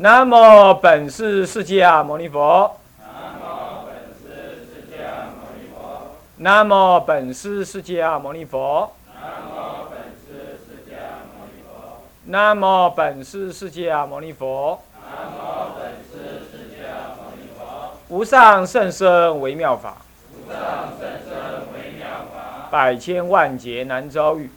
[0.00, 2.72] 南无本师释迦牟尼佛。
[6.36, 8.80] 南无本师释迦牟尼佛。
[12.26, 14.80] 南无本师释迦牟尼佛。
[18.08, 19.96] 无上甚深微妙法。
[22.70, 24.48] 百千万劫难遭遇。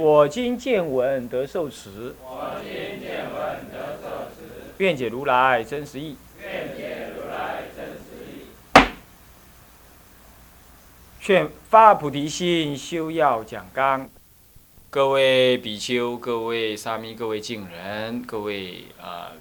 [0.00, 2.14] 我今见闻得受持。
[2.24, 6.16] 我今见闻得受持愿解如来真实义。
[11.20, 14.08] 劝发菩提心，修要讲纲。
[14.88, 19.32] 各位比丘、各位沙弥、各位敬人、各位啊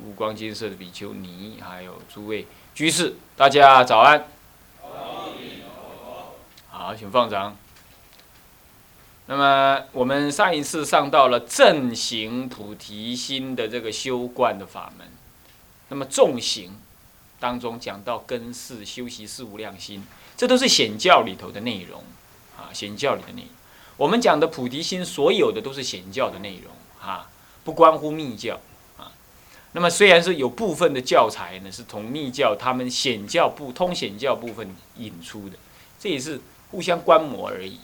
[0.00, 4.24] 五光金色的比丘尼，还有诸位居士，大家早安。
[6.70, 7.56] 好，请放掌。
[9.30, 15.06] 那么我们上一次上到了正行菩提心的这个修观的法门，
[15.90, 16.74] 那么重行
[17.38, 20.02] 当中讲到根四修习四无量心，
[20.34, 22.02] 这都是显教里头的内容
[22.56, 23.50] 啊，显教里的内容。
[23.98, 26.72] 我们讲的菩提心，所有的都是显教的内容
[27.06, 27.28] 啊，
[27.64, 28.58] 不关乎密教
[28.96, 29.12] 啊。
[29.72, 35.58] 那么虽然是有部分的教材呢，是从密教他们显教部通显教部分引出的，
[36.00, 37.78] 这也是互相观摩而已。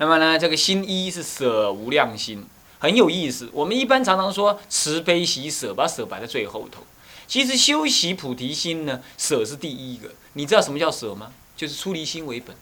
[0.00, 2.46] 那么呢，这个心一是舍无量心，
[2.78, 3.50] 很有意思。
[3.52, 6.82] 我们一般常常说慈悲喜舍，把舍摆在最后头。
[7.26, 10.14] 其实修习菩提心呢，舍是第一个。
[10.32, 11.34] 你知道什么叫舍吗？
[11.54, 12.56] 就是出离心为本，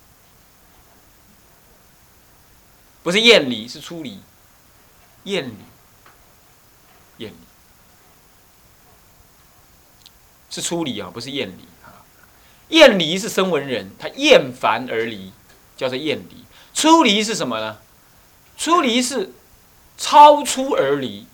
[3.04, 4.18] 不是厌离，是出离。
[5.22, 5.54] 厌离，
[7.18, 7.36] 厌离，
[10.50, 12.02] 是出离啊，不是厌离啊。
[12.70, 15.30] 厌离是声闻人，他厌烦而离，
[15.76, 16.44] 叫做厌离。
[16.72, 17.78] 出离是什么呢？
[18.56, 19.32] 出离是
[19.96, 21.26] 超出而离，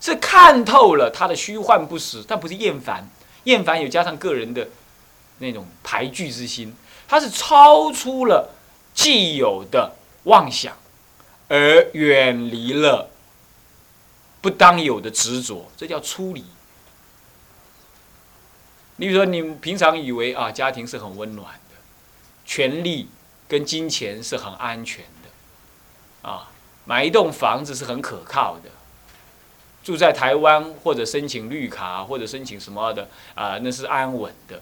[0.00, 3.08] 是看透了他的虚幻不实，但不是厌烦。
[3.44, 4.68] 厌烦有加上个人的
[5.38, 6.74] 那种排拒之心，
[7.06, 8.50] 他是超出了
[8.94, 9.94] 既有的
[10.24, 10.76] 妄想，
[11.48, 13.10] 而远离了
[14.40, 16.44] 不当有的执着，这叫出离。
[18.96, 21.76] 你比如说，你平常以为啊，家庭是很温暖的，
[22.44, 23.08] 权力。
[23.54, 26.50] 跟金钱是很安全的，啊，
[26.84, 28.68] 买一栋房子是很可靠的，
[29.84, 34.60] 住在台湾或者申请绿卡或者申请什么的啊，那是安稳的，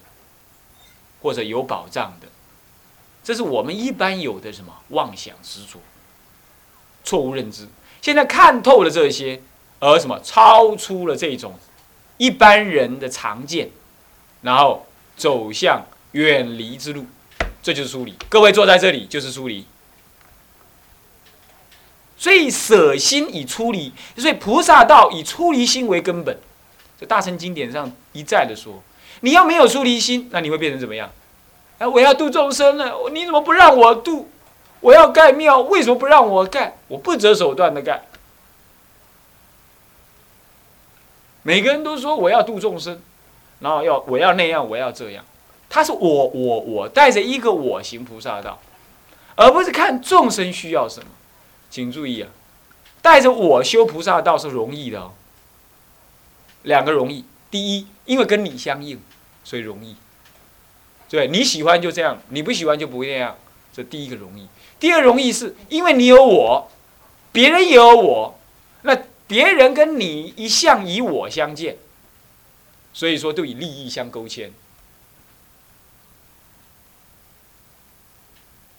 [1.23, 2.29] 或者有保障的，
[3.25, 5.81] 这是我们一般有的什么妄想执着、
[7.03, 7.67] 错误认知。
[8.03, 9.41] 现在看透了这些，
[9.81, 11.59] 而什么超出了这种
[12.19, 13.71] 一般人的常见，
[14.43, 14.85] 然后
[15.17, 17.07] 走向远离之路。
[17.63, 19.65] 这就是疏离，各位坐在这里就是疏离。
[22.17, 26.39] 所以舍心以出离，所以菩萨道以出离心为根本。
[27.01, 28.83] 这大乘经典上一再的说，
[29.21, 31.11] 你要没有出离心，那你会变成怎么样？
[31.79, 34.31] 哎，我要度众生了，你怎么不让我度？
[34.81, 36.77] 我要盖庙，为什么不让我盖？
[36.89, 38.03] 我不择手段的盖。
[41.43, 43.01] 每个人都说我要度众生，
[43.59, 45.25] 然后要我要那样，我要这样。
[45.75, 48.61] 他是我我我带着一个我行菩萨道，
[49.35, 51.07] 而不是看众生需要什么。
[51.71, 52.29] 请注意啊，
[53.01, 55.13] 带着我修菩萨道是容易的哦。
[56.65, 59.01] 两个容易，第一，因为跟你相应，
[59.43, 59.97] 所以容易。
[61.09, 63.39] 对，你喜欢就这样，你不喜欢就不会那样，
[63.73, 64.47] 这第一个容易。
[64.79, 66.71] 第二容易是因为你有我，
[67.33, 68.39] 别人也有我，
[68.83, 68.95] 那
[69.27, 71.79] 别人跟你一向以我相见，
[72.93, 74.53] 所以说都以利益相勾牵。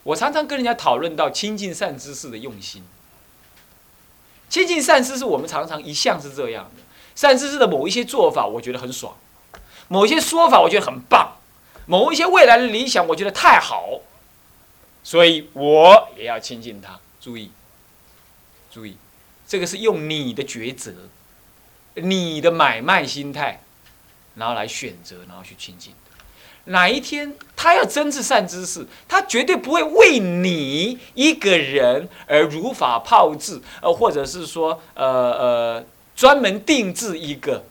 [0.03, 2.83] 我常常跟人家讨论到亲近善知识的用心。
[4.49, 6.83] 亲近善知识，我们常常一向是这样的。
[7.15, 9.13] 善知识的某一些做法，我觉得很爽；
[9.87, 11.37] 某一些说法，我觉得很棒；
[11.85, 14.01] 某一些未来的理想，我觉得太好。
[15.03, 16.99] 所以我也要亲近他。
[17.19, 17.51] 注意，
[18.69, 18.97] 注意，
[19.47, 20.93] 这个是用你的抉择、
[21.95, 23.61] 你的买卖心态，
[24.35, 25.93] 然后来选择，然后去亲近。
[26.65, 37.65] 哪一天他要真是善知识，他绝对不会为你一个人而如法炮制，呃，或者是说，呃呃，专门定制一个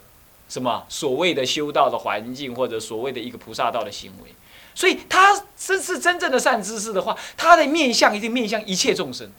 [0.48, 4.34] 什么所谓的修道的环境，或者所谓的一个菩萨道的行为。
[4.74, 9.30] 所以，他真是真正的善知识的话，他的面相一定面向一切众生，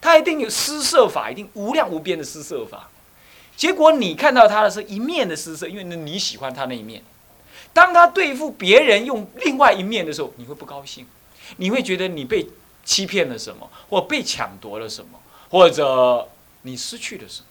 [0.00, 2.88] 他一定有施设法，一定无量无边的施设法。
[3.56, 7.02] 结果你看到他的是一面的施设，因为你喜欢他那一面。
[7.72, 11.06] 当他对付别人用另外一面的时候，你会不高兴，
[11.56, 12.46] 你会觉得你被
[12.84, 16.28] 欺骗了什么，或被抢夺了什么，或者
[16.62, 17.46] 你失去了什么？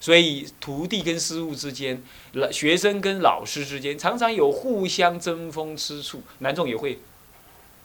[0.00, 2.00] 所以徒弟跟师傅之间，
[2.32, 6.22] 老学生跟老师之间，常常有互相争风吃醋。
[6.38, 7.00] 南众也会，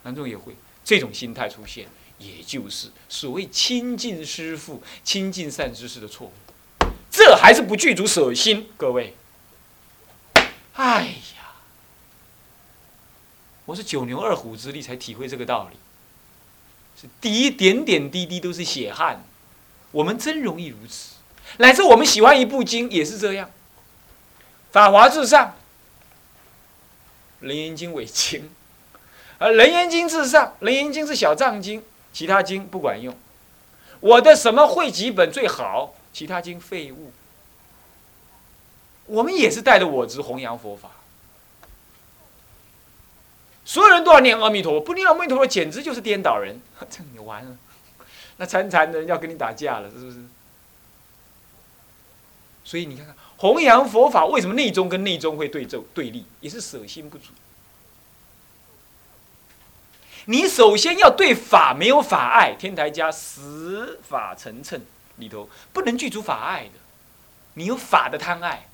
[0.04, 1.88] 南众也会这种心态出现，
[2.20, 6.32] 也就是所谓亲近师傅、亲近善知识的错误。
[7.10, 9.16] 这还是不具足舍心，各位。
[10.76, 11.54] 哎呀，
[13.66, 15.78] 我是九牛二虎之力才体会这个道理，
[17.00, 19.24] 是第一点点滴滴都是血汗，
[19.92, 21.16] 我们真容易如此。
[21.58, 23.48] 乃至我们喜欢一部经也是这样，
[24.72, 25.48] 《法华至上》
[27.48, 28.50] 《楞严经》为经，
[29.38, 33.16] 而《楞严经》至上，《楞严经》是小藏经，其他经不管用。
[34.00, 35.94] 我的什么汇集本最好？
[36.12, 37.12] 其他经废物。
[39.14, 40.90] 我们也是带着我执弘扬佛法，
[43.64, 47.56] 所有人都要念阿弥陀佛，不念阿弥陀佛简直就是颠倒人， 这你完了，
[48.38, 50.18] 那参禅的人要跟你打架了，是不是？
[52.64, 56.26] 所以你看看弘扬佛法，为什么内宗跟内宗会对奏对立？
[56.40, 57.26] 也是舍心不足。
[60.26, 64.82] 你首先要对法没有法爱，天台家十法成称
[65.18, 66.80] 里头不能具足法爱的，
[67.54, 68.68] 你有法的贪爱，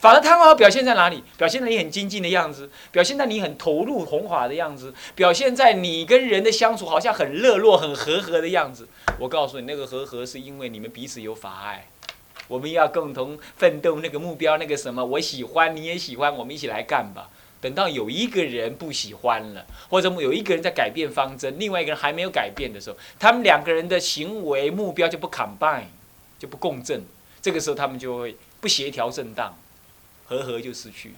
[0.00, 1.22] 反而贪爱表现在哪里？
[1.36, 8.88] 表现在你很精进的样子，表现在你很投入弘法的样子，表现在你跟人的相处好像很热络、很和和的样子。
[9.18, 11.86] 我告诉你，那个和和是因为你们彼此有法爱。
[12.48, 17.28] 我们要共同奋斗，那个目标，那个什么，我喜欢，你也喜欢，我们一起来干吧。
[17.60, 25.84] 等到有一个人不喜欢了，或者有一个人在改变方针，另外一个人还没有改变的时候，他们两个人的行为目标就不 combine，
[26.38, 27.04] 就不共振。
[27.42, 29.54] 这个时候他们就会不协调震荡，
[30.30, 31.14] 和合就失去。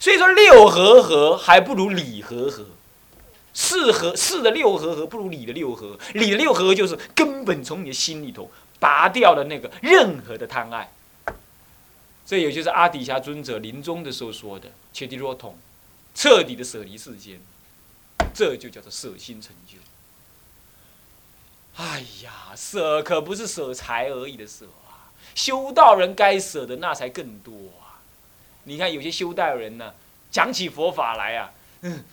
[0.00, 2.66] 所以说六和合还不如理和合。
[3.54, 8.50] 四和四的六和合不如理的六合，理的六合就是根本从你的心里头。
[8.78, 10.92] 拔掉了那个任何的贪爱，
[12.26, 15.56] 这也就是阿底峡尊者临终的时候说的“切地若通”，
[16.14, 17.40] 彻底的舍离世间，
[18.34, 19.78] 这就叫做舍心成就。
[21.82, 24.66] 哎呀，舍可不是舍财而已的舍！
[25.36, 28.02] 修道人该舍的那才更多啊！
[28.64, 29.94] 你看有些修道人呢，
[30.32, 31.52] 讲起佛法来啊，
[31.82, 32.04] 嗯，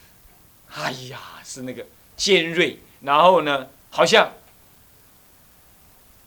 [0.75, 1.83] 哎呀，是那个
[2.15, 4.31] 尖锐，然后呢，好像。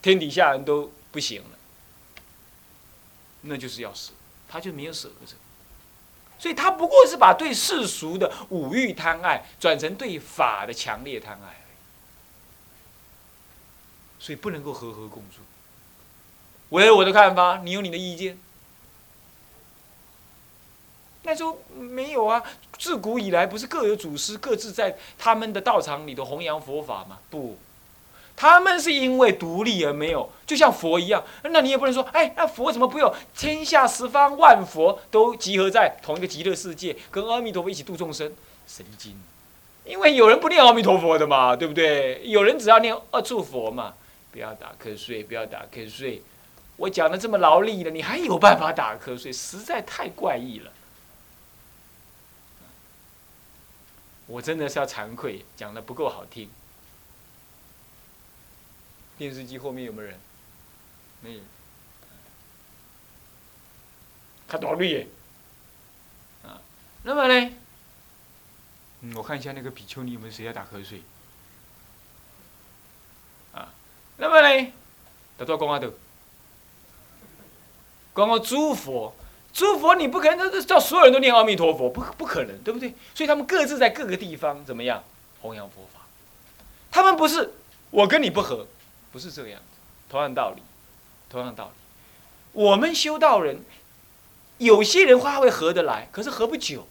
[0.03, 1.59] 天底下人都不行了，
[3.41, 4.13] 那就是要舍，
[4.49, 5.35] 他就没有舍着，
[6.39, 11.61] 所以他不过是把对世俗的五欲贪爱转成对法的强烈贪爱，
[14.21, 15.41] 所以不能够和和共处。
[16.76, 18.38] 我有我的看法，你有你的意见。
[21.23, 22.43] 那说没有啊，
[22.78, 27.19] 自古以来不是各有祖师，各自在他们的道场里头弘扬佛法吗？
[27.31, 27.56] 不。
[28.37, 31.25] 他们是因为独立而没有，就像佛一样。
[31.44, 38.31] 那你也不能说，哎，那佛怎么不有天下十方万佛都集合在同一个极乐世界，跟阿弥陀佛一起度众生？
[38.67, 39.17] 神经！
[39.87, 42.20] 因为有人不念阿弥陀佛的嘛，对不对？
[42.28, 43.94] 有人只要念二处佛嘛。
[44.31, 46.23] 不要打瞌睡，不要打瞌睡。
[46.76, 49.32] 我讲的这么劳力了，你还有办法打瞌睡？
[49.32, 50.73] 实在太怪异了。
[54.26, 56.50] 我真的是要惭愧，讲的不够好听。
[59.16, 60.21] 电视机后面有没有人？
[61.23, 61.40] 没有。
[64.49, 65.06] 看多绿耶！
[66.45, 66.61] 啊，
[67.02, 67.52] 那么呢？
[69.00, 71.02] 嗯，我看一下那个比丘尼有没有谁在打瞌睡？
[73.52, 73.73] 啊，
[74.18, 74.73] 那么呢？
[75.38, 75.92] 他都要讲阿头，
[78.16, 79.14] 讲个诸佛，
[79.52, 82.94] 诸佛你不可能叫所有人都念阿弥陀佛，不不可能，对不对？
[83.14, 85.04] 所以他们各自在各个地方怎么样
[85.42, 86.00] 弘扬佛法？
[86.90, 87.52] 他们不是
[87.90, 88.66] 我跟你不合。
[89.12, 89.78] 不是这个样子，
[90.11, 90.61] 同样道理，
[91.30, 91.70] 同样道理。
[92.52, 93.64] 我们修道人，
[94.58, 96.87] 有些人话会合得来，可是合不久。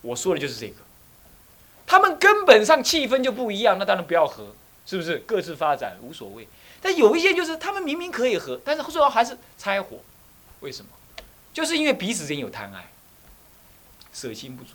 [0.00, 0.76] 我说的就是这个，
[1.86, 4.48] 他们根本上气氛就不一样，那当然不要合，
[4.84, 5.18] 是不是？
[5.18, 6.48] 各自发展无所谓。
[6.80, 9.98] 但有一些就是他们明明可以合，但是最后还是拆伙，
[10.60, 10.90] 为什么？
[11.52, 12.86] 就是因为彼此间有贪爱，
[14.12, 14.74] 舍心不足。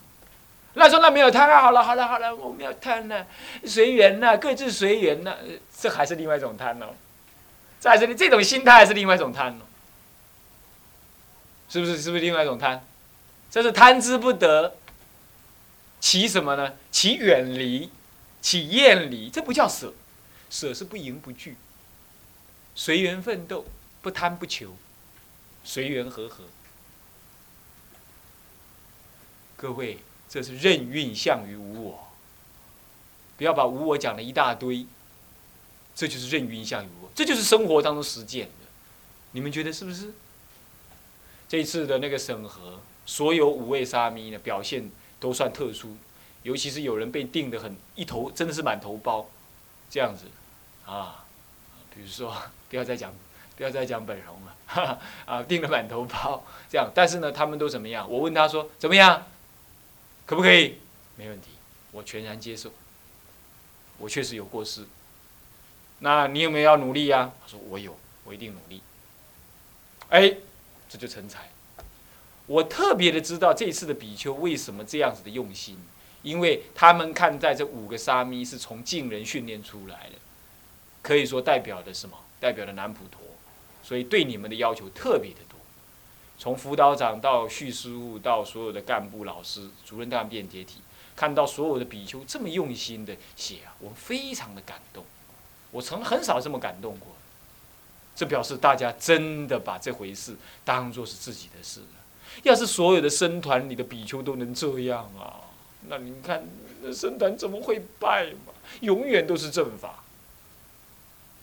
[0.73, 3.25] 那说那没有贪啊，好了好了好了，我没有贪呢，
[3.65, 5.37] 随缘呐，各自随缘呐，
[5.79, 6.87] 这还是另外一种贪哦。
[7.79, 9.61] 在这里，这种心态是另外一种贪哦。
[11.69, 12.01] 是不是？
[12.01, 12.85] 是不是另外一种贪？
[13.49, 14.75] 这是贪之不得，
[16.01, 16.73] 起什么呢？
[16.91, 17.89] 起远离，
[18.41, 19.93] 起厌离，这不叫舍，
[20.49, 21.55] 舍是不迎不拒，
[22.75, 23.65] 随缘奋斗，
[24.01, 24.75] 不贪不求，
[25.65, 26.45] 随缘和合。
[29.57, 29.97] 各位。
[30.27, 32.07] 这是任运向于无我，
[33.37, 34.85] 不要把无我讲了一大堆，
[35.95, 38.67] 这就是任运相如，这就是生活当中实践的。
[39.31, 40.13] 你们觉得是不是？
[41.47, 45.95] 这一次的那个审核，所有五位沙弥呢表现都算特殊，
[46.41, 49.29] 尤其是有人被定的很一头，真的是满头包，
[49.89, 50.25] 这样子，
[50.85, 51.23] 啊，
[51.93, 52.35] 比如说
[52.67, 53.13] 不要再讲，
[53.55, 58.09] 不要再讲本容了， 哈哈啊，定了满头包这样，但是呢，他们都怎么样？
[58.09, 59.25] 我问他说怎么样，
[60.25, 60.79] 可不可以？
[61.15, 61.51] 没问题，
[61.91, 62.71] 我全然接受。
[63.97, 64.85] 我确实有过失，
[65.99, 67.31] 那你有没有要努力呀？
[67.41, 68.81] 他说我有，我一定努力。
[70.09, 70.35] 哎，
[70.89, 71.49] 这就成才。
[72.47, 75.81] 我特别的知道这次的比丘为什么这样子的用心，
[76.21, 80.15] 因为他们看在这五个沙弥是从净人训练出来的，
[81.01, 82.17] 可以说代表的什么？
[82.37, 83.21] 代表的南普陀，
[83.85, 85.59] 所以对你们的要求特别的多。
[86.39, 90.81] 从辅导长到叙事务到所有的干部老师、主任、干变解体。
[91.15, 95.05] 看到所有的比丘这么用心的写啊，我非常的感动。
[95.71, 97.09] 我曾很少这么感动过。
[98.15, 101.87] 这表示大家真的把这回事当做是自己的事了。
[102.43, 105.39] 要是所有的僧团里的比丘都能这样啊，
[105.87, 106.45] 那你看
[106.81, 108.53] 那僧团怎么会败嘛？
[108.81, 110.03] 永远都是正法。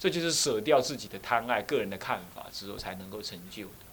[0.03, 3.87] 这就是舍掉自己的贪爱、个人的看法之后才能够成就的。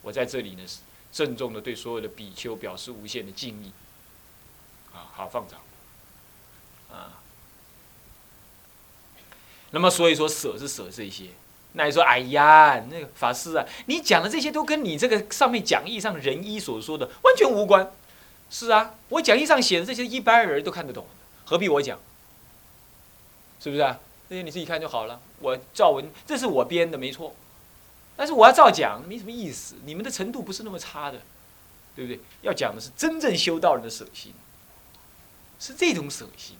[0.00, 0.62] 我在这里呢，
[1.10, 3.72] 郑重的对所有的比丘表示无限的敬意。
[4.94, 5.58] 啊，好放掌，
[6.92, 7.18] 啊，
[9.72, 11.30] 那么所以说舍是舍这些，
[11.72, 17.90] 那你说哎呀，那个法师啊，你讲的这些都跟你这个上面讲义上仁医所说的完全无关。
[18.48, 21.04] 是啊，我讲义上写的这些一般人都看得懂，
[21.44, 21.98] 何必我讲？
[23.58, 23.98] 是不是啊？
[24.32, 25.20] 这些你自己看就好了。
[25.40, 27.34] 我照文，这是我编的，没错。
[28.16, 29.74] 但是我要照讲，没什么意思。
[29.84, 31.20] 你们的程度不是那么差的，
[31.94, 32.18] 对不对？
[32.40, 34.32] 要讲的是真正修道人的舍心。
[35.60, 36.56] 是这种舍心，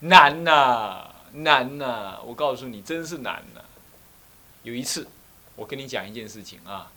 [0.00, 2.20] 难呐，难呐！
[2.24, 3.60] 我告诉你，真是难呐。
[4.64, 5.06] 有一次，
[5.54, 6.90] 我跟你讲一件事情啊，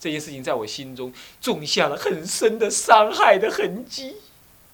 [0.00, 4.16] 这件事情在我心中种下了很深的伤害的痕迹，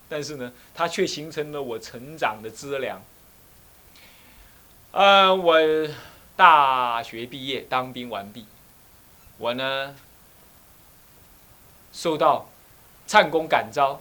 [0.09, 3.03] 但是呢，它却形成了我成长的资粮。
[4.97, 5.61] 呃，我
[6.37, 8.47] 大学毕业，当兵完毕，
[9.37, 9.95] 我呢，
[11.93, 12.49] 受到
[13.07, 14.01] 灿公感召。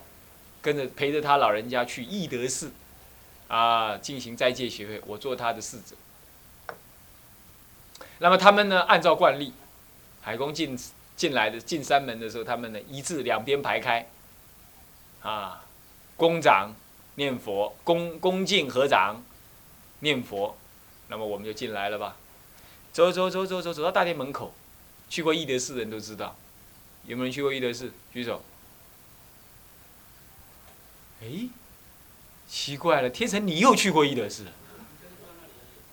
[0.62, 2.72] 跟着陪着他老人家去义德寺，
[3.50, 5.96] 啊，进行斋戒学会，我做他的侍者。
[8.18, 9.54] 那么他们呢，按照惯例，
[10.22, 10.80] 海公进
[11.16, 14.08] 进来的进山门的时候，他们呢一字两边排开，
[15.22, 15.64] 啊，
[16.16, 16.74] 恭掌
[17.16, 19.22] 念佛，恭恭敬合掌
[20.00, 20.58] 念佛，
[21.16, 22.18] 那么我们就进来了吧。
[22.92, 24.54] 走走走走走走到大殿门口，
[25.10, 26.36] 去过义德寺的人都知道，
[27.06, 27.90] 有没有人去过义德寺？
[28.12, 28.44] 举手。
[31.22, 31.48] 哎，
[32.50, 34.44] 奇怪了，天成，你又去过伊德寺？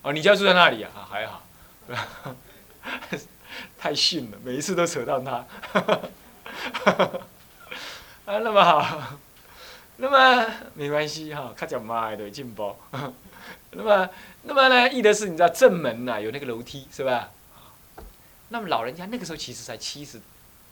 [0.01, 0.91] 哦，你家住在那里啊？
[1.09, 1.41] 还好，
[3.79, 5.31] 太逊了，每一次都扯到他。
[8.25, 9.17] 啊，那么好，
[9.95, 12.75] 那么没关系哈，看讲妈的进步。
[13.75, 14.09] 那么，
[14.43, 14.91] 那么呢？
[14.91, 17.31] 义德寺你知道正门呐有那个楼梯是吧？
[18.49, 20.21] 那么老人家那个时候其实才七十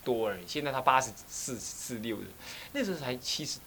[0.04, 2.24] 多而已，现在他八十四四六的，
[2.72, 3.58] 那时候才七十。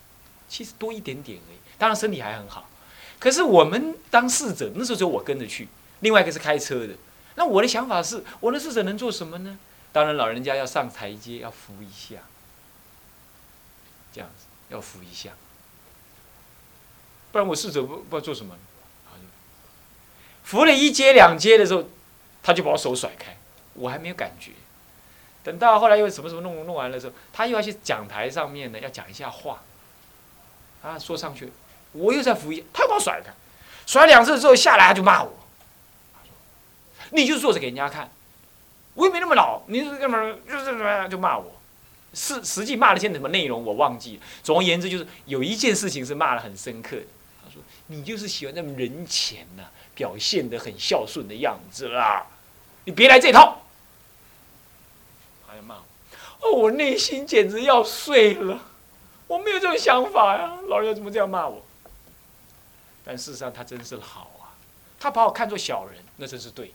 [0.47, 2.69] 七十多一点点而已，当然身体还很好。
[3.17, 5.67] 可是我们当侍者，那时候只有我跟着去，
[6.01, 6.93] 另外一个是开车的。
[7.33, 9.57] 那我的想法是，我的侍者能做什么呢？
[9.91, 12.17] 当然老人家要上台阶，要扶一下，
[14.13, 15.31] 这样子要扶一下，
[17.31, 18.55] 不然我侍者不不知道做什么。
[20.45, 21.83] 扶了一阶两阶的时候，
[22.41, 23.35] 他就把我手甩开，
[23.73, 24.51] 我还没有感觉。
[25.43, 29.61] 等到后来又什么什么弄弄完了之后，他又要去讲台上面呢，要讲一下话。
[30.81, 31.51] 啊，说上去，
[31.93, 33.33] 我又在扶一，他又把我甩开，
[33.87, 35.33] 甩两次之后下来他就骂我，
[37.09, 38.11] 你就坐着给人家看，
[38.93, 40.19] 我又没那么老，你是干嘛？
[40.47, 41.59] 就是怎么样就骂我，
[42.13, 44.23] 是实际骂了些什么内容我忘记了。
[44.43, 47.03] 总而言之，就是有一件事情是骂的很深刻的。
[47.43, 49.63] 他说：“你就是喜欢在人前呐，
[49.95, 52.27] 表现的很孝顺的样子啦，
[52.83, 53.61] 你别来这套。”
[55.47, 55.75] 他就骂
[56.41, 58.59] 我，哦，我内心简直要碎了。
[59.27, 61.65] 我没有这种想法呀，老人家怎么这样骂我？
[63.03, 64.53] 但事实上他真是好啊，
[64.99, 66.73] 他把我看作小人，那真是对。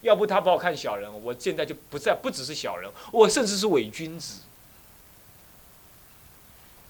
[0.00, 4.40] 要不他把我看小人，我现在就不再不只是小人，我甚至是伪君子。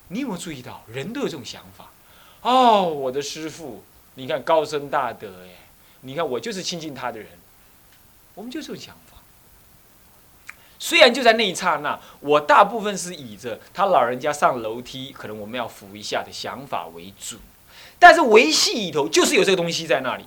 [0.08, 1.90] 你有没有注意到，人都有这种想法？
[2.42, 5.48] 哦，我的师父，你看高深大德哎，
[6.02, 7.28] 你看我就是亲近他的人，
[8.34, 9.18] 我们就这种想法。
[10.78, 17.38] 虽然就在那一刹那，我大部分是以着他老人家上楼梯，可能我们要扶一下的想法为主，
[17.98, 20.24] 但是维系里头就是有这个东西在那里，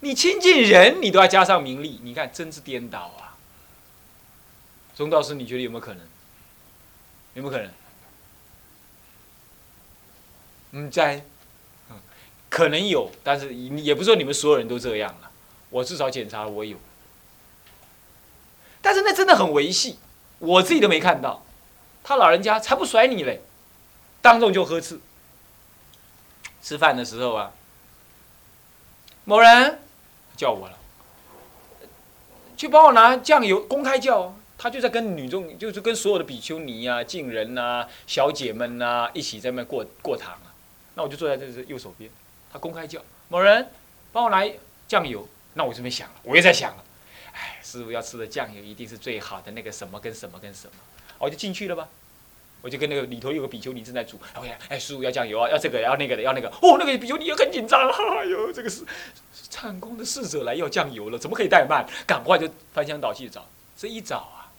[0.00, 3.36] 你亲近人，你都要加上名利，你看真是颠倒啊！
[4.96, 6.06] 钟道师，你觉得有没有可能？
[7.34, 7.70] 有没有可能？
[10.72, 11.24] 嗯，在，
[12.50, 15.30] 可能有，但是也不是说你们所有人都这样了。
[15.70, 16.76] 我至少检查了，我有。
[18.82, 19.98] 但是那真的很维系，
[20.40, 21.44] 我自己都没看到，
[22.02, 23.40] 他老人家才不甩你嘞，
[24.20, 25.00] 当众就呵斥。
[26.60, 27.52] 吃饭的时候啊，
[29.24, 29.78] 某人
[30.36, 30.76] 叫我了，
[32.56, 40.52] 去帮我拿酱油，公开叫，他就在跟女众，就是跟所有的比丘尼啊、敬人呐、小姐们呐一起在那过过堂啊。
[40.96, 42.10] 那我就坐在这是右手边，
[42.52, 43.70] 他公开叫某人
[44.12, 44.44] 帮我拿
[44.88, 46.84] 酱油，那我这边想了，我又在想了，
[47.32, 50.72] 哎，师傅要吃的酱油一定是最好的那个什么跟什么跟什么，
[51.18, 51.88] 我就进去了吧。
[52.62, 56.46] 我就跟那个里头有个比丘尼正在煮，我讲，哎，师傅要酱油啊，要这个，要那个的，要那个。
[56.60, 58.84] 哦，那个比丘尼也很紧张，哎呦，这个是
[59.48, 61.86] 唱功的侍者来要酱油了，怎么可以怠慢？
[62.06, 63.46] 赶快就翻箱倒柜找，
[63.78, 64.52] 这一找啊，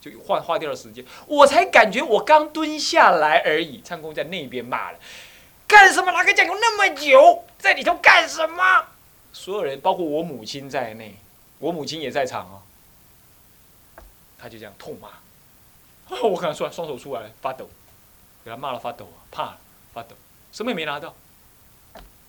[0.00, 1.04] 就花花掉了时间。
[1.28, 4.98] 我才感觉我刚蹲下来而已，唱功在那边骂了，
[5.68, 8.86] 干什么拿个酱油那么久，在里头干什么？
[9.34, 11.16] 所有人，包括我母亲在内，
[11.58, 12.62] 我母亲也在场哦，
[14.38, 15.10] 他就这样痛骂。
[16.24, 17.68] 我看出来，双手出来发抖，
[18.42, 19.56] 给他骂了发抖啊，怕
[19.92, 20.16] 发抖，
[20.50, 21.14] 什么也没拿到，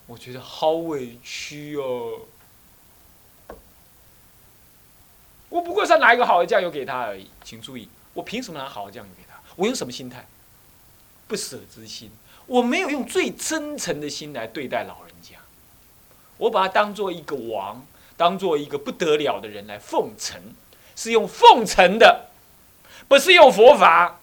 [0.06, 2.20] 我觉得好委屈哦。
[5.48, 9.40] 我不过是拿一个好的酱油给他而已，请注意，我凭什么拿好的酱油给他？
[9.56, 10.28] 我用什么心态？
[11.28, 12.12] 不舍之心，
[12.50, 15.38] 我没有用最真诚的心来对待老人家，
[16.38, 17.86] 我把他当做一个王，
[18.18, 20.42] 当做一个不得了的人来奉承，
[20.96, 22.26] 是用奉承的。
[23.08, 24.20] 不是用佛法，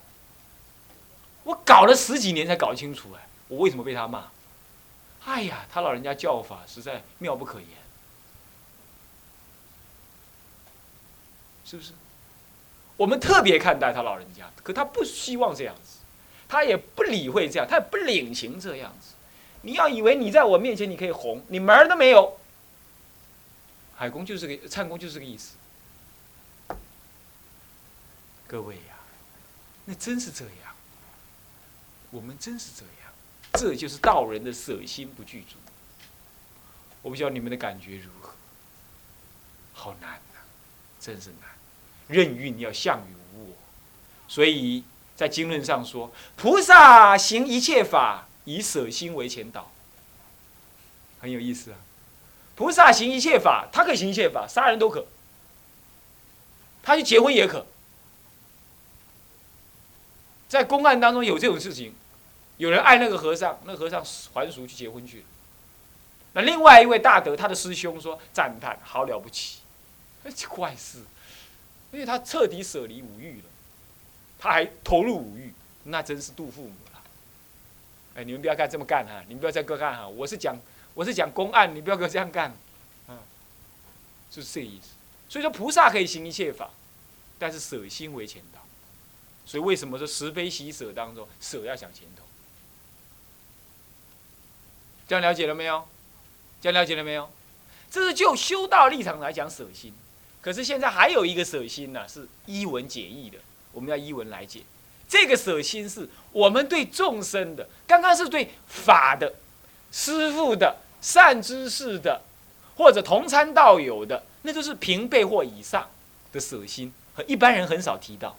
[1.45, 4.25] 我搞了十几年才搞清楚哎，我为什么被他骂？
[5.25, 7.69] 哎呀，他老人家教法实在妙不可言，
[11.65, 11.93] 是不是？
[12.97, 15.99] 我们特别看待他老人家，可他不希望这样子，
[16.49, 19.15] 他也不理会这样，他也不领情这样子。
[19.63, 22.39] 你要以为你在我面前你可以红，你门儿都没有。
[23.97, 25.57] 海公就是个唱公就是个意思。
[28.47, 28.95] 各位呀，
[29.87, 30.75] 那真是这样，
[32.11, 33.13] 我们真是这样，
[33.55, 35.57] 这就是道人的舍心不具足。
[37.03, 38.33] 我不知道你们的感觉如何，
[39.73, 40.41] 好难呐，
[41.01, 41.49] 真是难。
[42.07, 43.57] 任运要向于无我，
[44.29, 44.85] 所以
[45.17, 49.73] 在经论上说，菩萨行一切法以舍心为前导，
[51.21, 51.79] 很有意思啊。
[52.55, 55.07] 菩萨行一切法，他可以行一切法，杀人都可，
[56.83, 57.67] 他去结婚也可。
[60.49, 61.95] 在公案当中有这种事情，
[62.57, 65.25] 有人爱那个和尚，那和尚还俗去结婚去了。
[66.35, 69.59] 那另外一位大德，他的师兄说赞叹，好了不起，
[70.49, 70.99] 怪事，
[71.91, 73.49] 因为他彻底舍离五欲了，
[74.39, 75.53] 他还投入五欲，
[75.85, 77.03] 那真是度父母了。
[78.17, 80.59] 哎，你们不要干这么干哈，你们不要再这干哈，我是讲
[80.95, 82.55] 我是讲公案，你不要给我这样干，
[83.09, 83.19] 嗯，
[84.31, 84.91] 就是这意思。
[85.29, 86.71] 所以说菩萨可以行一切法，
[87.39, 88.61] 但是舍心为前导。
[89.45, 92.25] 所以为什么说十非喜舍当中舍要想前头？
[95.07, 95.87] 这样了解了没有？
[96.61, 97.31] 这样了解了没有？
[97.91, 99.95] 这是就修道立场来讲舍心。
[100.41, 103.39] 可是现在还有一个舍心呢，是依文解义的。
[103.77, 104.63] 我们要依文来解。
[105.07, 109.35] 这个舍心是我们对众生的，刚刚是对法的、
[109.93, 112.23] 师父的、善知识的，
[112.79, 115.91] 或者同参道友的，那都是平辈或以上
[116.33, 118.35] 的舍心，和一般人很少提到。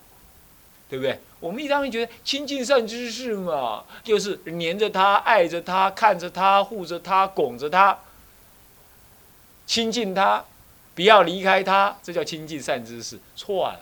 [0.90, 1.20] 对不对？
[1.42, 8.00] 我们一般会觉得亲近善知识嘛，就是黏着他、爱着他、看着他、护着他、拱着他，
[9.66, 10.46] 亲近他，
[10.96, 13.20] 不要离开他，这叫亲近善知识。
[13.36, 13.82] 错了，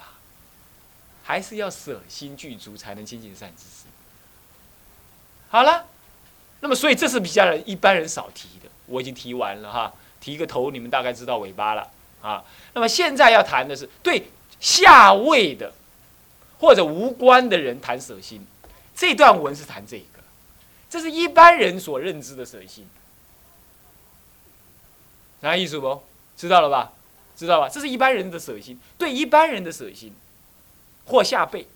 [1.26, 3.88] 还是要舍心具足才能亲近善知识。
[5.50, 5.88] 好了，
[6.62, 11.90] 那么所以这是比较人一般人少提的，我已经提完了哈，提个头，你们大概知道尾巴了
[12.22, 12.46] 啊。
[12.74, 14.30] 那么现在要谈的是对
[14.62, 15.74] 下位的。
[16.58, 18.44] 或者无关的人谈舍心，
[18.96, 20.24] 这段文是谈这个，
[20.90, 22.88] 这是一般人所认知的舍心，
[25.42, 26.02] 啥意思不？
[26.38, 26.94] 知道了吧？
[27.36, 27.68] 知道吧？
[27.68, 30.16] 这是一般人的舍心，对一般人的舍心，
[31.06, 31.68] 或下辈，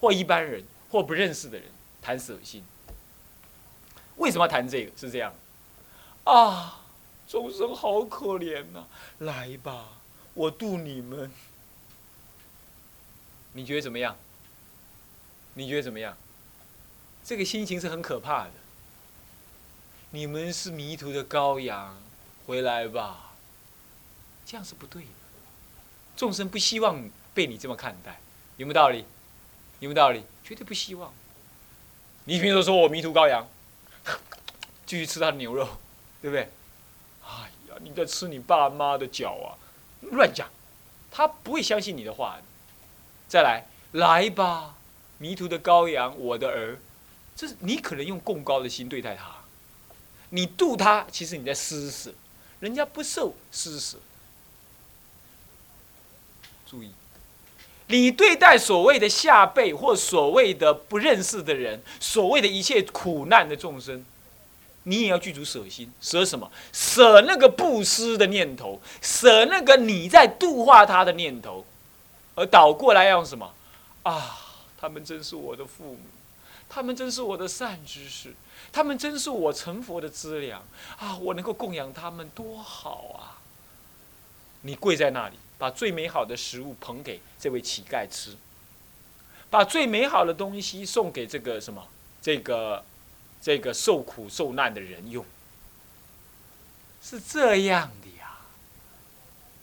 [0.00, 1.68] 或一般人，或不认识的人
[2.02, 2.62] 谈舍心。
[4.16, 4.96] 为什么要谈这个？
[4.96, 5.34] 是这样，
[6.24, 6.80] 啊，
[7.28, 8.86] 众生好可怜呐，
[9.18, 9.88] 来吧，
[10.34, 11.30] 我渡你们。
[13.52, 14.16] 你觉得怎么样？
[15.54, 16.16] 你觉得怎么样？
[17.24, 18.52] 这个心情是很可怕的。
[20.10, 21.96] 你们是迷途的羔羊，
[22.46, 23.32] 回来吧，
[24.46, 25.08] 这样是不对的。
[26.16, 28.20] 众生不希望被你这么看待，
[28.56, 29.04] 有没有道理？
[29.80, 30.24] 有没有道理？
[30.42, 31.12] 绝对不希望。
[32.24, 33.46] 你比如说，说我迷途羔羊，
[34.84, 35.68] 继续吃他的牛肉，
[36.22, 36.48] 对不对？
[37.24, 39.58] 哎呀，你在吃你爸妈的脚啊！
[40.00, 40.48] 乱讲，
[41.10, 42.38] 他不会相信你的话。
[43.28, 44.76] 再来，来吧，
[45.18, 46.78] 迷途的羔羊，我的儿，
[47.34, 49.36] 这是你可能用更高的心对待他。
[50.30, 52.12] 你度他，其实你在施舍，
[52.60, 53.98] 人家不受施舍。
[56.66, 56.92] 注意，
[57.88, 64.04] 你对待所谓的下辈或所谓的不认识的人，所谓的一切苦难的众生，
[64.82, 66.50] 你也要具足舍心，舍什么？
[66.72, 71.64] 舍那个布施的念头，舍那个你在度化他的念头，
[72.34, 73.52] 而倒过来要用什么？
[74.02, 74.38] 啊，
[74.78, 76.00] 他们真是我的父母，
[76.68, 78.34] 他们真是我的善知识，
[78.72, 80.60] 他们真是我成佛的资粮
[80.98, 81.16] 啊！
[81.18, 83.38] 我能够供养他们，多好啊！
[84.62, 85.36] 你跪在那里。
[85.58, 88.36] 把最美好的食物捧给这位乞丐吃，
[89.48, 91.88] 把最美好的东西送给这个什么，
[92.20, 92.84] 这个，
[93.40, 95.24] 这个受苦受难的人用，
[97.02, 98.36] 是这样的呀，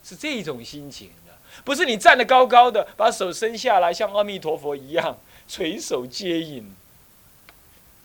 [0.03, 6.75] 是这种心情的，不是你站得高高的，把手伸下来像阿弥陀佛一样垂手接引，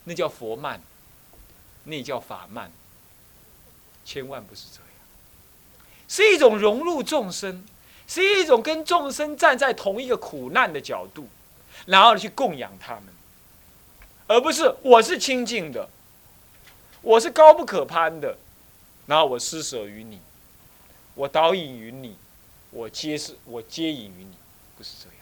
[0.04, 0.82] 那叫佛慢，
[1.84, 2.70] 那叫法慢，
[4.04, 4.90] 千万不是这样，
[6.06, 7.64] 是一种融入众生。
[8.08, 11.28] 是一种跟众生站在同一个苦难的角度，
[11.86, 13.04] 然后去供养他们，
[14.26, 15.88] 而不是我是清净的，
[17.02, 18.36] 我是高不可攀的，
[19.06, 20.18] 然后我施舍于你，
[21.14, 22.16] 我导引于你，
[22.70, 24.34] 我接是，我接引于你，
[24.76, 25.18] 不是这样。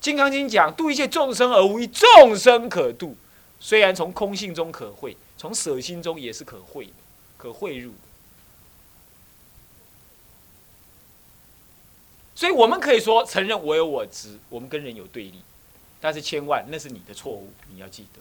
[0.04, 3.16] 《金刚经》讲度一切众生而无一众生可度，
[3.60, 6.92] 虽然从空性中可会，从舍心中也是可会的，
[7.36, 7.92] 可会入。
[12.36, 15.40] 所以我们可以说承认我有我执，我们跟人有对立，
[16.00, 18.20] 但是千万那是你的错误，你要记得。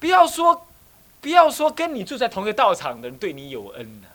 [0.00, 0.66] 不要说，
[1.20, 4.08] 不要说跟你住在同一个道场的人对你有恩呢，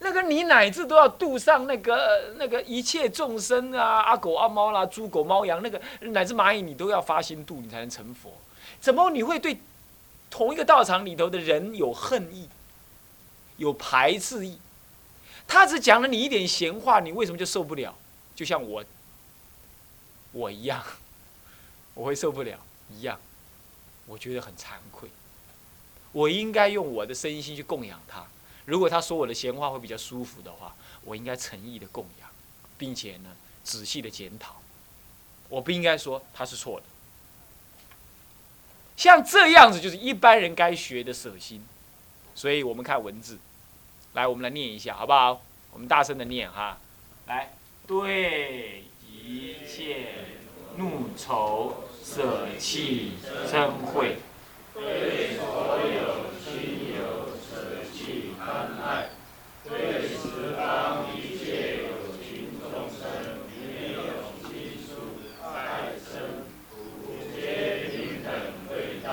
[0.00, 8.32] 那个你乃至都要度上那个那个一切众生啊，阿狗阿猫啦，猪狗猫羊，那个乃至蚂蚁，你都要发心度，你才能成佛。
[8.80, 9.60] 怎么你会对
[10.28, 12.48] 同一个道场里头的人有恨意，
[13.58, 14.58] 有排斥意？
[15.52, 17.94] 他只讲了你一点闲话，你为什么就受不了？
[18.34, 18.82] 就像我，
[20.32, 20.82] 我一样，
[21.92, 22.58] 我会受不了
[22.90, 23.20] 一样。
[24.06, 25.10] 我觉得很惭愧，
[26.12, 28.26] 我应该用我的身心去供养他。
[28.64, 32.30] 如果他说我的闲话会比较舒服的话，我应该诚意的供养，
[32.78, 34.62] 并且呢，仔细的检讨。
[35.50, 36.86] 我不应该说他是错的。
[38.96, 41.62] 像这样子，就是一般人该学的舍心。
[42.34, 43.38] 所以我们看文字。
[44.14, 45.40] 来，我们来念一下，好不好？
[45.72, 46.76] 我们大声的念哈，
[47.26, 47.54] 来，
[47.86, 50.06] 对一切
[50.76, 53.12] 怒愁舍弃
[53.50, 54.16] 嗔恚，
[54.74, 59.08] 对所有亲友舍弃贪爱，
[59.64, 63.00] 对十方一切有情众生
[63.48, 63.98] 没有
[64.46, 64.92] 心数
[65.42, 66.76] 爱生，不
[67.34, 68.30] 皆平等
[68.68, 69.08] 对待，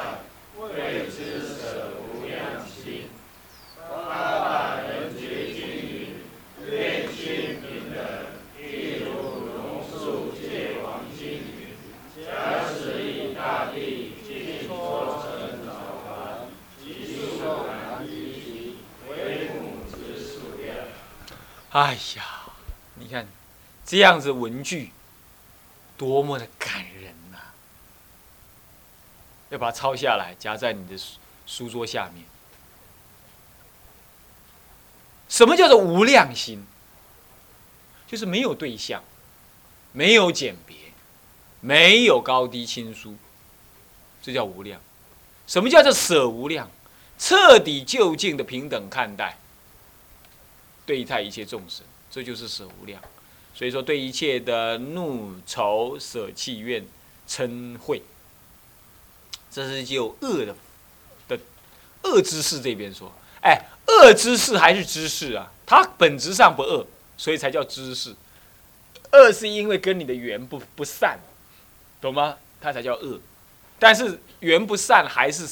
[0.58, 3.08] 为之舍无量心。
[21.72, 22.24] 哎呀，
[22.96, 23.28] 你看，
[23.86, 24.92] 这样子文句，
[25.96, 27.38] 多么的感人呐！
[29.50, 32.26] 要把它抄下来，夹在你的书书桌下面。
[35.28, 36.66] 什么叫做无量心？
[38.08, 39.04] 就是没有对象，
[39.92, 40.76] 没有简别，
[41.62, 43.16] 没有高低亲疏，
[44.24, 44.82] 这叫无量。
[45.46, 46.72] 什么叫做舍无量？
[47.20, 49.38] 彻底就近的平等看待。
[50.90, 53.00] 对待一切众生，这就是舍无量。
[53.54, 56.84] 所以说，对一切的怒愁舍弃怨
[57.28, 58.02] 嗔恚，
[59.52, 60.56] 这是就恶的
[61.28, 61.40] 的
[62.02, 63.14] 恶知识这边说。
[63.44, 65.52] 哎，恶知识还是知识啊？
[65.64, 68.16] 它本质上不恶，所以才叫知识。
[69.12, 71.20] 恶是因为跟你的缘不不善，
[72.02, 72.36] 懂吗？
[72.60, 73.20] 它才叫恶。
[73.78, 75.48] 但是缘不善还是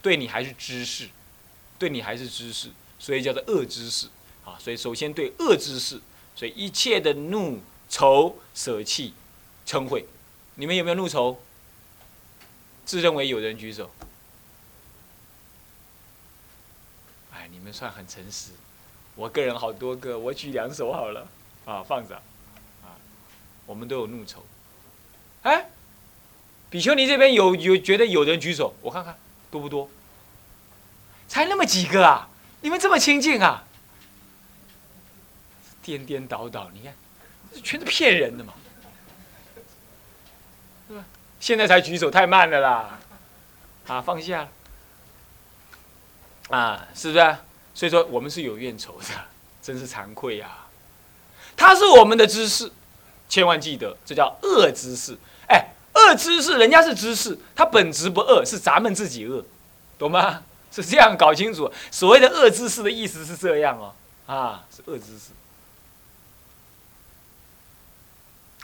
[0.00, 1.08] 对你还是知识，
[1.80, 4.06] 对你还是知识，所以叫做恶知识。
[4.48, 6.00] 啊，所以首先对恶之事，
[6.34, 9.12] 所以一切的怒愁舍弃
[9.66, 10.02] 嗔恚，
[10.54, 11.38] 你们有没有怒愁？
[12.86, 13.90] 自认为有人举手。
[17.34, 18.52] 哎你们算很诚实。
[19.14, 21.28] 我个人好多个，我举两手好了，
[21.66, 22.14] 啊，放着，
[22.82, 22.96] 啊，
[23.66, 24.42] 我们都有怒仇。
[25.42, 25.68] 哎，
[26.70, 29.18] 比丘尼这边有有觉得有人举手，我看看
[29.50, 29.90] 多不多？
[31.28, 32.30] 才那么几个啊！
[32.62, 33.67] 你们这么亲近啊？
[35.88, 36.92] 颠颠倒倒，你看，
[37.50, 38.52] 这全是骗人的嘛？
[41.40, 42.98] 现在才举手太慢了啦！
[43.86, 44.46] 啊，放下。
[46.50, 47.36] 啊，是不是？
[47.74, 49.06] 所以说我们是有怨仇的，
[49.62, 50.66] 真是惭愧呀！
[51.56, 52.70] 他是我们的知识，
[53.26, 55.16] 千万记得，这叫恶知识。
[55.48, 59.42] 哎，恶知识，人家是知识，他本质不恶，是咱们自己恶，
[59.98, 60.42] 懂吗？
[60.70, 61.72] 是这样搞清楚。
[61.90, 63.94] 所谓的恶知识的意思是这样哦，
[64.26, 65.30] 啊，是恶知识。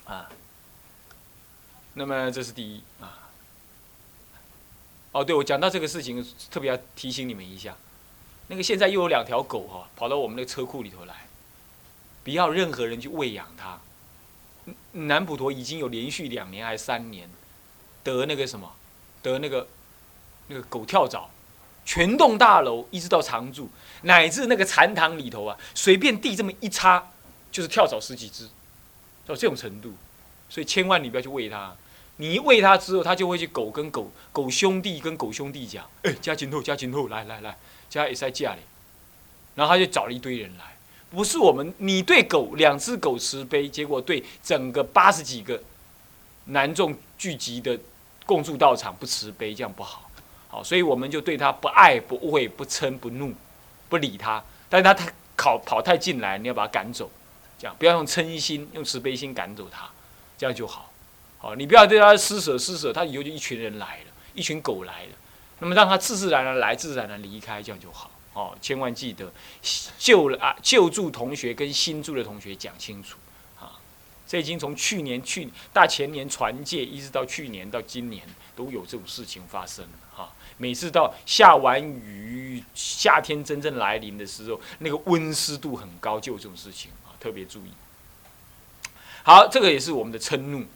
[0.05, 0.29] 啊，
[1.95, 3.31] 那么这是第一啊。
[5.13, 7.77] 哦，对，我讲到这个事情，特别要提醒你们一下，
[8.49, 11.29] 那个现在又有两条狗哈，跑到我们那个车库里头来，
[12.25, 13.79] 不要任何人去喂养它。
[14.93, 17.29] 南普陀已经有连续两年还是三年，
[18.03, 18.75] 得那个什么，
[19.23, 19.69] 得那个
[20.49, 21.31] 那个狗跳蚤，
[21.85, 23.69] 全栋大楼一直到常住，
[24.03, 27.13] 乃至那个禅堂里头啊，随便地这么一插，
[27.53, 28.49] 就是跳蚤十几只，
[29.27, 29.93] 到这种程度，
[30.49, 31.75] 所以千万你不要去喂它。
[32.17, 37.57] 你一喂它之后，它就会去狗跟狗狗兄弟跟狗兄弟讲：“哎，加金后，加金后，来来来，
[37.91, 38.61] 加也在家里。”
[39.57, 40.77] 然后他就找了一堆人来，
[41.11, 45.61] 不是我们你对狗两只狗慈悲，结果对整个八十几个
[46.47, 47.79] 男众聚集的
[48.27, 50.11] 共住道场不慈悲，这样不好。
[50.49, 53.33] 好，所以我们就对他不爱不畏不嗔不怒，
[53.89, 54.43] 不理他。
[54.69, 57.11] 但是他太跑跑太近来，你要把他赶走，
[57.79, 59.89] 不要用嗔心，用慈悲心赶走他，
[60.37, 60.91] 这样就好。
[61.39, 65.13] 好，你不要对他施舍施舍，他以后就一群人来了，一群狗来了，
[65.61, 68.11] 那么让他自自然然来，自然然离开，这样就好。
[68.33, 69.33] 哦，千万记得
[69.97, 73.17] 救了啊，救助同学跟新住的同学讲清楚
[73.61, 73.79] 啊。
[74.27, 80.33] 这已经从去年去大前年传戒，一直到去年到今年都有这种事情发生哈。
[80.57, 86.91] 每次到下完雨，夏天真正来临的时候，那个温湿度很高，就有这种事情，
[87.25, 87.73] 特别注意。
[89.23, 90.67] 好，这个也是我们的嗔怒。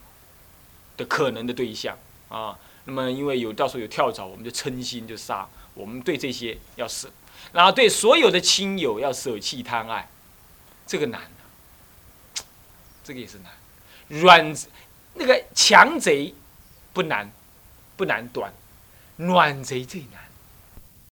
[0.97, 1.97] 的可能的对象
[2.29, 5.47] 啊，那么因为有到时候有跳蚤，我们就嗔心就杀。
[5.75, 7.09] 我们对这些要舍，
[7.53, 10.09] 然后对所有的亲友要舍弃贪爱，
[10.89, 11.21] 这个难
[13.05, 13.53] 这个也是难。
[14.09, 14.53] 软
[15.15, 16.35] 那个强贼
[16.93, 17.31] 不难，
[17.97, 18.53] 不难断，
[19.19, 20.28] 软贼最难。